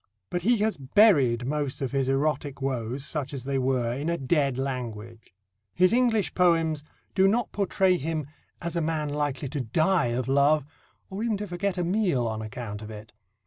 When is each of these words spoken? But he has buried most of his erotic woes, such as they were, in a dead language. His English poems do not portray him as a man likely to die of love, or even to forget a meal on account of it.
But 0.31 0.41
he 0.41 0.57
has 0.57 0.77
buried 0.79 1.45
most 1.45 1.79
of 1.79 1.91
his 1.91 2.09
erotic 2.09 2.59
woes, 2.59 3.05
such 3.05 3.35
as 3.35 3.43
they 3.43 3.59
were, 3.59 3.93
in 3.93 4.09
a 4.09 4.17
dead 4.17 4.57
language. 4.57 5.31
His 5.75 5.93
English 5.93 6.33
poems 6.33 6.83
do 7.13 7.27
not 7.27 7.51
portray 7.51 7.97
him 7.97 8.25
as 8.63 8.75
a 8.75 8.81
man 8.81 9.09
likely 9.09 9.47
to 9.49 9.61
die 9.61 10.07
of 10.07 10.27
love, 10.27 10.65
or 11.11 11.21
even 11.21 11.37
to 11.37 11.45
forget 11.47 11.77
a 11.77 11.83
meal 11.83 12.25
on 12.27 12.41
account 12.41 12.81
of 12.81 12.89
it. 12.89 13.13